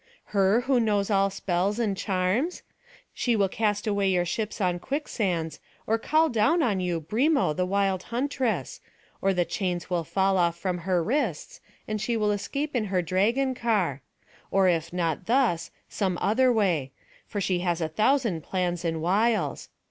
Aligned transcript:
her, 0.33 0.61
who 0.61 0.79
knows 0.79 1.11
all 1.11 1.29
spells 1.29 1.77
and 1.77 1.95
charms? 1.95 2.63
She 3.13 3.35
will 3.35 3.47
cast 3.47 3.85
away 3.85 4.09
your 4.09 4.25
ships 4.25 4.59
on 4.59 4.79
quicksands, 4.79 5.59
or 5.85 5.99
call 5.99 6.27
down 6.27 6.63
on 6.63 6.79
you 6.79 6.99
Brimo 6.99 7.55
the 7.55 7.67
wild 7.67 8.01
huntress; 8.05 8.81
or 9.21 9.31
the 9.31 9.45
chains 9.45 9.91
will 9.91 10.03
fall 10.03 10.51
from 10.53 10.77
off 10.79 10.83
her 10.85 11.03
wrists, 11.03 11.61
and 11.87 12.01
she 12.01 12.17
will 12.17 12.31
escape 12.31 12.75
in 12.75 12.85
her 12.85 13.03
dragon 13.03 13.53
car; 13.53 14.01
or 14.49 14.67
if 14.67 14.91
not 14.91 15.27
thus, 15.27 15.69
some 15.87 16.17
other 16.19 16.51
way; 16.51 16.91
for 17.27 17.39
she 17.39 17.59
has 17.59 17.79
a 17.79 17.87
thousand 17.87 18.41
plans 18.41 18.83
and 18.83 19.03
wiles. 19.03 19.69